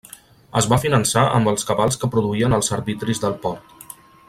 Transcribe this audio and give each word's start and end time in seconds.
Es 0.61 0.67
va 0.71 0.79
finançar 0.85 1.25
amb 1.39 1.51
els 1.51 1.67
cabals 1.71 2.01
que 2.05 2.09
produïen 2.15 2.59
els 2.59 2.71
arbitris 2.79 3.23
del 3.27 3.37
port. 3.45 3.79